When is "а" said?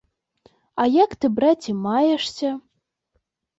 0.83-0.85